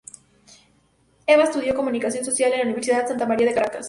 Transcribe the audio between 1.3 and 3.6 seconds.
estudió Comunicación Social, en la Universidad Santa María, de